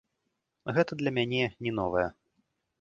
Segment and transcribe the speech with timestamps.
[0.77, 2.07] Гэта для мяне не новае.